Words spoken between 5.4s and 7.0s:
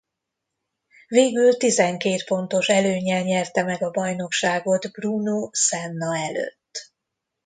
Senna előtt.